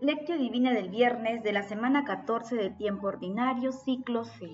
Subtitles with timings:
[0.00, 4.48] Lectio Divina del viernes de la semana 14 del tiempo ordinario, ciclo C.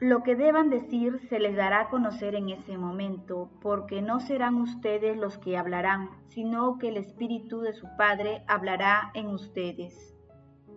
[0.00, 4.56] Lo que deban decir se les dará a conocer en ese momento, porque no serán
[4.56, 10.12] ustedes los que hablarán, sino que el Espíritu de su Padre hablará en ustedes.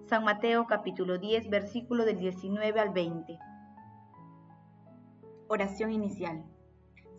[0.06, 3.40] San Mateo capítulo 10, versículo del 19 al 20.
[5.48, 6.44] Oración inicial.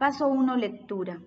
[0.00, 0.56] Paso 1.
[0.56, 1.20] Lectura.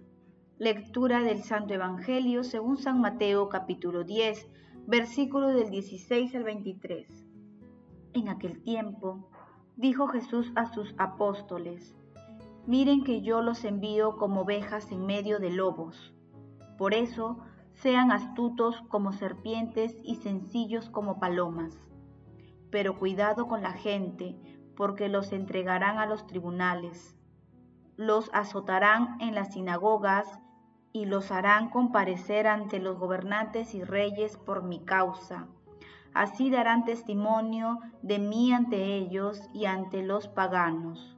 [0.57, 4.49] Lectura del Santo Evangelio según San Mateo capítulo 10,
[4.87, 7.07] versículo del 16 al 23.
[8.13, 9.29] En aquel tiempo,
[9.75, 11.95] dijo Jesús a sus apóstoles,
[12.65, 16.11] Miren que yo los envío como ovejas en medio de lobos.
[16.79, 17.37] Por eso,
[17.73, 21.77] sean astutos como serpientes y sencillos como palomas.
[22.71, 24.35] Pero cuidado con la gente,
[24.75, 27.15] porque los entregarán a los tribunales
[28.05, 30.39] los azotarán en las sinagogas
[30.91, 35.47] y los harán comparecer ante los gobernantes y reyes por mi causa.
[36.13, 41.17] Así darán testimonio de mí ante ellos y ante los paganos.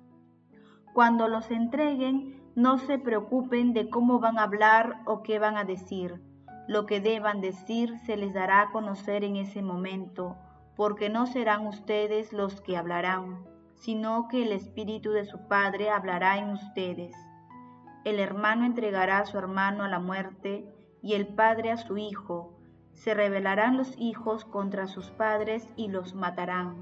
[0.94, 5.66] Cuando los entreguen, no se preocupen de cómo van a hablar o qué van a
[5.66, 6.22] decir.
[6.68, 10.38] Lo que deban decir se les dará a conocer en ese momento,
[10.78, 16.38] porque no serán ustedes los que hablarán sino que el Espíritu de su Padre hablará
[16.38, 17.16] en ustedes.
[18.04, 20.66] El hermano entregará a su hermano a la muerte
[21.02, 22.58] y el Padre a su Hijo.
[22.94, 26.76] Se rebelarán los hijos contra sus padres y los matarán.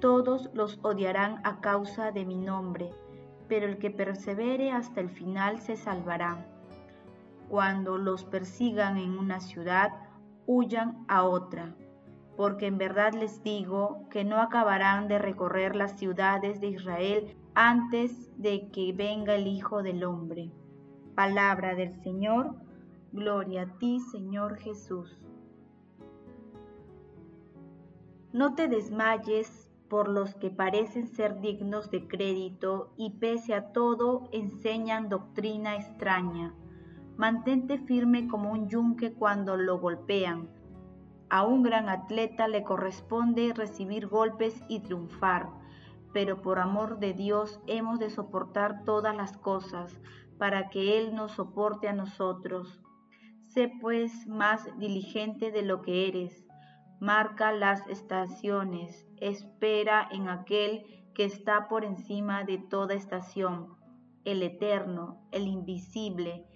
[0.00, 2.92] Todos los odiarán a causa de mi nombre,
[3.48, 6.46] pero el que persevere hasta el final se salvará.
[7.48, 9.92] Cuando los persigan en una ciudad,
[10.46, 11.74] huyan a otra
[12.38, 18.30] porque en verdad les digo que no acabarán de recorrer las ciudades de Israel antes
[18.40, 20.52] de que venga el Hijo del Hombre.
[21.16, 22.54] Palabra del Señor,
[23.10, 25.18] gloria a ti Señor Jesús.
[28.32, 34.28] No te desmayes por los que parecen ser dignos de crédito y pese a todo
[34.30, 36.54] enseñan doctrina extraña.
[37.16, 40.56] Mantente firme como un yunque cuando lo golpean
[41.30, 45.50] a un gran atleta le corresponde recibir golpes y triunfar,
[46.12, 50.00] pero por amor de Dios hemos de soportar todas las cosas
[50.38, 52.80] para que Él nos soporte a nosotros.
[53.48, 56.46] Sé pues más diligente de lo que eres.
[57.00, 60.84] Marca las estaciones, espera en aquel
[61.14, 63.76] que está por encima de toda estación,
[64.24, 66.46] el eterno, el invisible,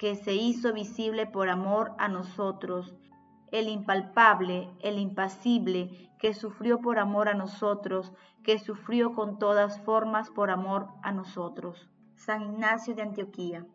[0.00, 2.94] que se hizo visible por amor a nosotros,
[3.52, 8.12] el impalpable, el impasible, que sufrió por amor a nosotros,
[8.42, 11.90] que sufrió con todas formas por amor a nosotros.
[12.16, 13.66] San Ignacio de Antioquía.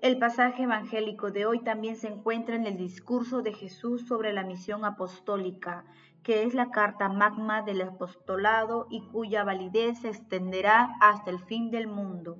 [0.00, 4.44] El pasaje evangélico de hoy también se encuentra en el discurso de Jesús sobre la
[4.44, 5.86] misión apostólica,
[6.22, 11.70] que es la carta magma del apostolado y cuya validez se extenderá hasta el fin
[11.70, 12.38] del mundo.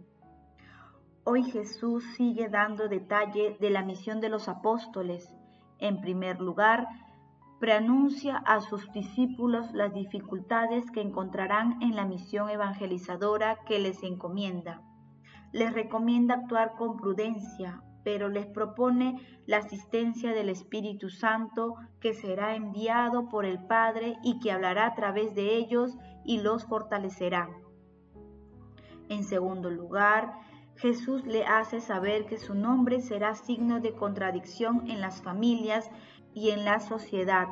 [1.27, 5.35] Hoy Jesús sigue dando detalle de la misión de los apóstoles.
[5.79, 6.87] En primer lugar,
[7.59, 14.83] preanuncia a sus discípulos las dificultades que encontrarán en la misión evangelizadora que les encomienda.
[15.51, 22.55] Les recomienda actuar con prudencia, pero les propone la asistencia del Espíritu Santo que será
[22.55, 27.49] enviado por el Padre y que hablará a través de ellos y los fortalecerá.
[29.09, 30.35] En segundo lugar,
[30.77, 35.91] Jesús le hace saber que su nombre será signo de contradicción en las familias
[36.35, 37.49] y en la sociedad,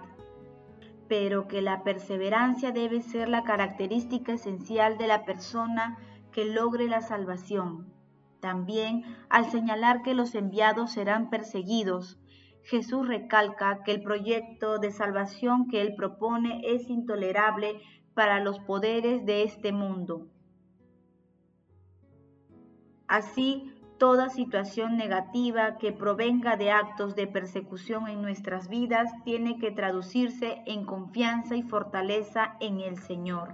[1.09, 5.99] pero que la perseverancia debe ser la característica esencial de la persona
[6.33, 7.93] que logre la salvación.
[8.41, 12.19] También, al señalar que los enviados serán perseguidos,
[12.65, 17.81] Jesús recalca que el proyecto de salvación que él propone es intolerable
[18.15, 20.29] para los poderes de este mundo.
[23.13, 29.71] Así, toda situación negativa que provenga de actos de persecución en nuestras vidas tiene que
[29.71, 33.53] traducirse en confianza y fortaleza en el Señor.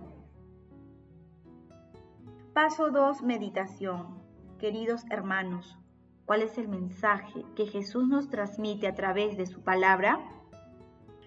[2.55, 3.23] Paso 2.
[3.23, 4.23] Meditación.
[4.61, 5.77] Queridos hermanos,
[6.25, 10.21] ¿Cuál es el mensaje que Jesús nos transmite a través de su palabra?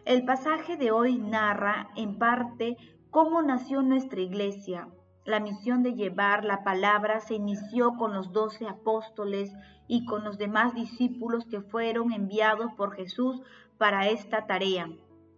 [0.05, 2.77] El pasaje de hoy narra en parte
[3.09, 4.87] cómo nació nuestra iglesia.
[5.23, 9.53] La misión de llevar la palabra se inició con los doce apóstoles
[9.87, 13.39] y con los demás discípulos que fueron enviados por Jesús
[13.77, 14.89] para esta tarea.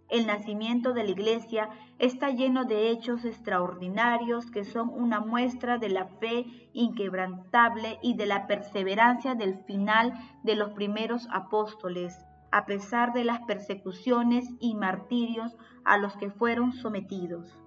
[0.08, 1.70] El nacimiento de la iglesia
[2.00, 8.26] está lleno de hechos extraordinarios que son una muestra de la fe inquebrantable y de
[8.26, 10.14] la perseverancia del final
[10.44, 12.18] de los primeros apóstoles,
[12.52, 17.63] a pesar de las persecuciones y martirios a los que fueron sometidos.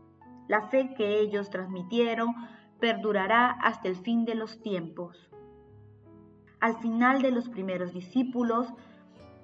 [0.49, 2.35] La fe que ellos transmitieron
[2.79, 5.29] perdurará hasta el fin de los tiempos.
[6.61, 8.73] Al final de los primeros discípulos,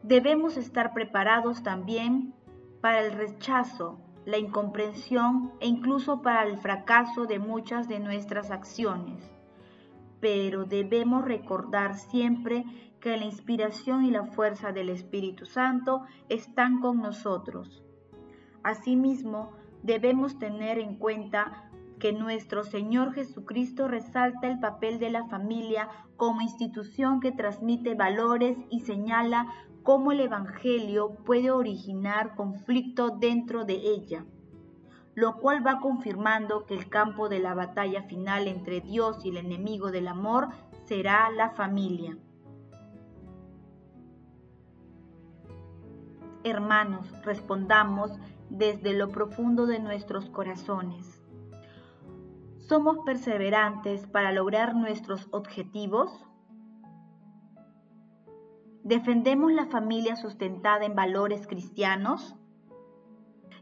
[0.02, 2.34] debemos estar preparados también
[2.80, 9.30] para el rechazo, la incomprensión e incluso para el fracaso de muchas de nuestras acciones.
[10.20, 12.64] Pero debemos recordar siempre
[13.00, 17.82] que la inspiración y la fuerza del Espíritu Santo están con nosotros.
[18.62, 19.52] Asimismo,
[19.82, 21.68] debemos tener en cuenta
[21.98, 28.58] que nuestro Señor Jesucristo resalta el papel de la familia como institución que transmite valores
[28.70, 29.46] y señala
[29.82, 34.24] cómo el Evangelio puede originar conflicto dentro de ella,
[35.14, 39.36] lo cual va confirmando que el campo de la batalla final entre Dios y el
[39.36, 40.48] enemigo del amor
[40.86, 42.16] será la familia.
[46.44, 48.10] Hermanos, respondamos
[48.52, 51.22] desde lo profundo de nuestros corazones.
[52.58, 56.10] ¿Somos perseverantes para lograr nuestros objetivos?
[58.84, 62.36] ¿Defendemos la familia sustentada en valores cristianos?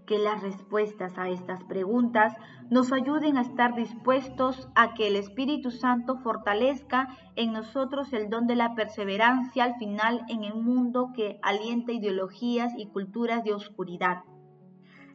[0.06, 2.34] Que las respuestas a estas preguntas
[2.68, 8.48] nos ayuden a estar dispuestos a que el Espíritu Santo fortalezca en nosotros el don
[8.48, 14.24] de la perseverancia al final en el mundo que alienta ideologías y culturas de oscuridad.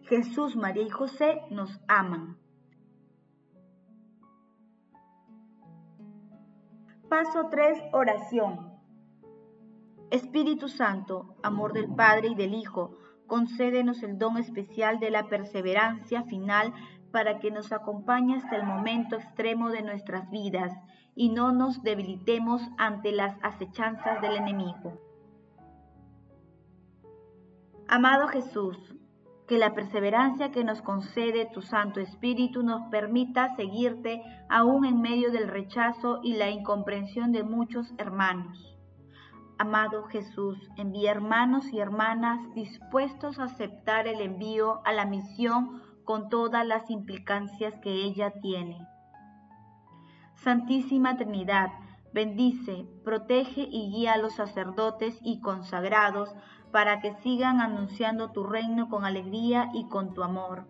[0.07, 2.37] Jesús, María y José nos aman.
[7.09, 7.85] Paso 3.
[7.91, 8.71] Oración.
[10.11, 16.23] Espíritu Santo, amor del Padre y del Hijo, concédenos el don especial de la perseverancia
[16.23, 16.73] final
[17.11, 20.71] para que nos acompañe hasta el momento extremo de nuestras vidas
[21.15, 25.01] y no nos debilitemos ante las acechanzas del enemigo.
[27.87, 28.94] Amado Jesús,
[29.47, 35.31] que la perseverancia que nos concede tu Santo Espíritu nos permita seguirte aún en medio
[35.31, 38.75] del rechazo y la incomprensión de muchos hermanos.
[39.57, 46.29] Amado Jesús, envía hermanos y hermanas dispuestos a aceptar el envío a la misión con
[46.29, 48.85] todas las implicancias que ella tiene.
[50.35, 51.69] Santísima Trinidad,
[52.13, 56.33] bendice, protege y guía a los sacerdotes y consagrados
[56.75, 60.65] para que sigan anunciando tu reino con alegría y con tu amor.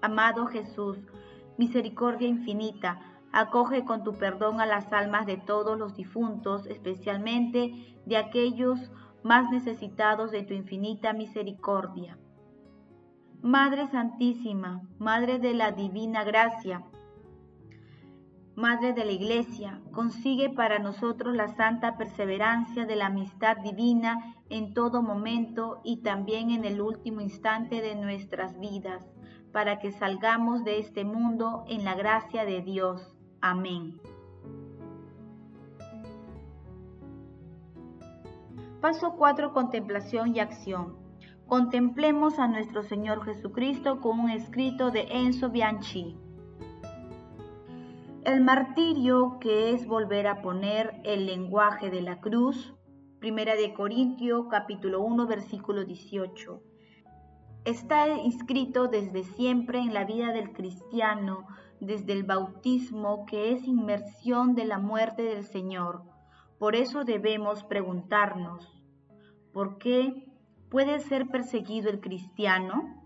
[0.00, 0.98] Amado Jesús,
[1.56, 2.98] misericordia infinita,
[3.30, 8.90] Acoge con tu perdón a las almas de todos los difuntos, especialmente de aquellos
[9.22, 12.18] más necesitados de tu infinita misericordia.
[13.40, 16.82] Madre Santísima, Madre de la Divina Gracia,
[18.54, 24.74] Madre de la Iglesia, consigue para nosotros la santa perseverancia de la amistad divina en
[24.74, 29.10] todo momento y también en el último instante de nuestras vidas,
[29.52, 33.16] para que salgamos de este mundo en la gracia de Dios.
[33.40, 33.98] Amén.
[38.82, 39.54] Paso 4.
[39.54, 40.96] Contemplación y acción.
[41.46, 46.18] Contemplemos a nuestro Señor Jesucristo con un escrito de Enzo Bianchi.
[48.24, 52.72] El martirio que es volver a poner el lenguaje de la cruz.
[53.18, 56.62] Primera de Corintio capítulo 1 versículo 18.
[57.64, 61.48] Está inscrito desde siempre en la vida del cristiano
[61.80, 66.04] desde el bautismo que es inmersión de la muerte del Señor.
[66.60, 68.80] Por eso debemos preguntarnos,
[69.52, 70.32] ¿por qué
[70.70, 73.01] puede ser perseguido el cristiano?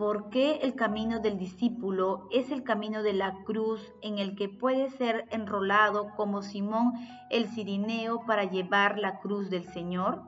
[0.00, 4.48] ¿Por qué el camino del discípulo es el camino de la cruz en el que
[4.48, 6.94] puede ser enrolado como Simón
[7.28, 10.22] el Cirineo para llevar la cruz del Señor?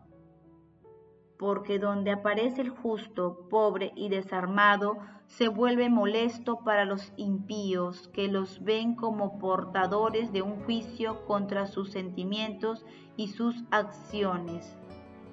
[1.39, 8.29] porque donde aparece el justo, pobre y desarmado, se vuelve molesto para los impíos, que
[8.29, 12.87] los ven como portadores de un juicio contra sus sentimientos
[13.17, 14.77] y sus acciones.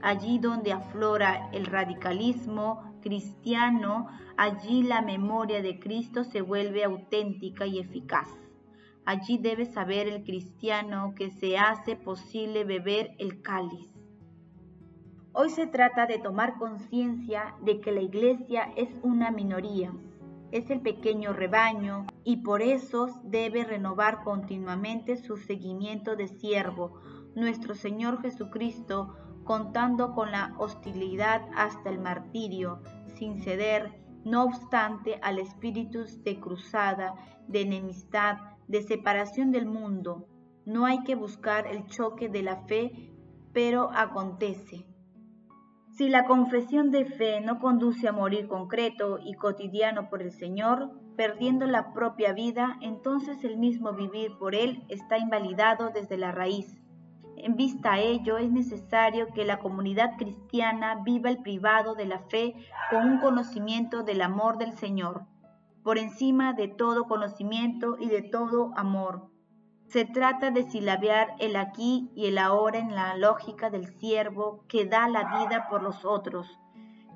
[0.01, 7.79] Allí donde aflora el radicalismo cristiano, allí la memoria de Cristo se vuelve auténtica y
[7.79, 8.29] eficaz.
[9.05, 13.89] Allí debe saber el cristiano que se hace posible beber el cáliz.
[15.31, 19.93] Hoy se trata de tomar conciencia de que la iglesia es una minoría,
[20.51, 26.99] es el pequeño rebaño y por eso debe renovar continuamente su seguimiento de siervo,
[27.35, 29.15] nuestro Señor Jesucristo,
[29.49, 32.83] contando con la hostilidad hasta el martirio,
[33.15, 37.15] sin ceder, no obstante, al espíritu de cruzada,
[37.47, 38.37] de enemistad,
[38.67, 40.27] de separación del mundo.
[40.67, 43.11] No hay que buscar el choque de la fe,
[43.51, 44.85] pero acontece.
[45.97, 50.91] Si la confesión de fe no conduce a morir concreto y cotidiano por el Señor,
[51.17, 56.79] perdiendo la propia vida, entonces el mismo vivir por Él está invalidado desde la raíz.
[57.41, 62.19] En vista a ello, es necesario que la comunidad cristiana viva el privado de la
[62.19, 62.53] fe
[62.91, 65.23] con un conocimiento del amor del Señor,
[65.81, 69.29] por encima de todo conocimiento y de todo amor.
[69.87, 74.85] Se trata de silabear el aquí y el ahora en la lógica del siervo que
[74.85, 76.59] da la vida por los otros,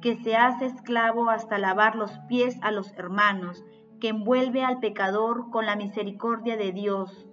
[0.02, 3.62] que se hace esclavo hasta lavar los pies a los hermanos,
[4.00, 7.28] que envuelve al pecador con la misericordia de Dios,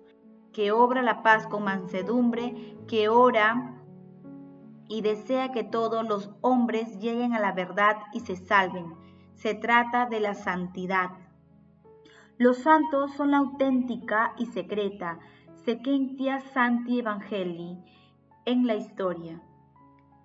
[0.53, 3.77] que obra la paz con mansedumbre, que ora
[4.89, 8.95] y desea que todos los hombres lleguen a la verdad y se salven.
[9.35, 11.11] Se trata de la santidad.
[12.39, 15.19] Los santos son la auténtica y secreta
[15.65, 17.79] Sequentia Santi Evangelii
[18.47, 19.41] en la historia.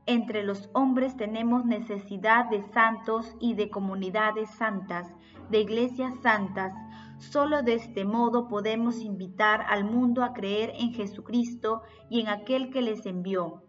[0.07, 5.13] Entre los hombres tenemos necesidad de santos y de comunidades santas,
[5.49, 6.73] de iglesias santas.
[7.17, 12.69] Solo de este modo podemos invitar al mundo a creer en Jesucristo y en aquel
[12.69, 13.63] que les envió.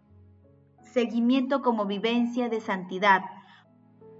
[0.81, 3.21] Seguimiento como vivencia de santidad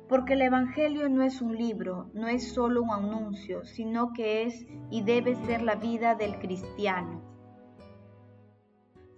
[0.08, 4.66] porque el Evangelio no es un libro, no es solo un anuncio, sino que es
[4.90, 7.27] y debe ser la vida del cristiano.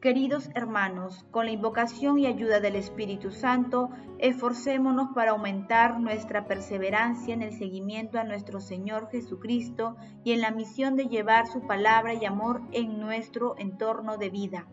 [0.02, 7.34] Queridos hermanos, con la invocación y ayuda del Espíritu Santo, esforcémonos para aumentar nuestra perseverancia
[7.34, 12.14] en el seguimiento a nuestro Señor Jesucristo y en la misión de llevar su palabra
[12.14, 14.68] y amor en nuestro entorno de vida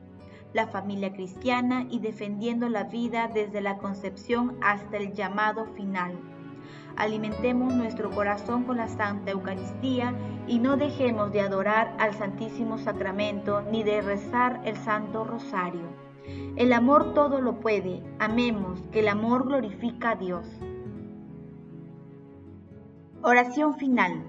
[0.52, 6.35] la familia cristiana y defendiendo la vida desde la concepción hasta el llamado final.
[6.96, 10.14] Alimentemos nuestro corazón con la Santa Eucaristía
[10.46, 15.88] y no dejemos de adorar al Santísimo Sacramento ni de rezar el Santo Rosario.
[16.56, 18.02] El amor todo lo puede.
[18.18, 20.46] Amemos, que el amor glorifica a Dios.
[23.22, 24.24] Oración final.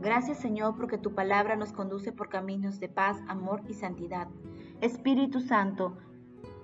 [0.00, 4.28] Gracias Señor porque tu palabra nos conduce por caminos de paz, amor y santidad.
[4.80, 5.96] Espíritu Santo,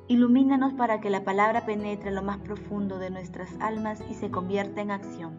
[0.08, 4.80] ilumínanos para que la palabra penetre lo más profundo de nuestras almas y se convierta
[4.80, 5.38] en acción.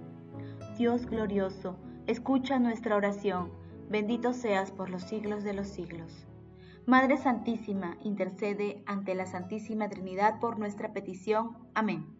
[0.77, 3.51] Dios glorioso, escucha nuestra oración.
[3.89, 6.25] Bendito seas por los siglos de los siglos.
[6.85, 11.57] Madre Santísima, intercede ante la Santísima Trinidad por nuestra petición.
[11.73, 12.14] Amén.